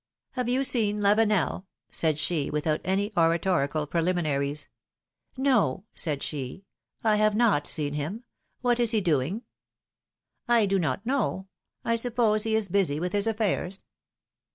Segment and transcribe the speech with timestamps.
[0.35, 4.67] ^^Have you seen Lavenel?^^ said she, without any oratorical preliminaries.
[5.93, 6.65] said she,
[7.03, 8.23] have not seen him.
[8.61, 9.43] What is he doing
[10.47, 11.49] I do not know;
[11.85, 13.83] I suppose he is busy with his affairs.